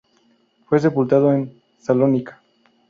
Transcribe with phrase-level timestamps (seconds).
[0.65, 2.41] Fue sepultado en Salónica.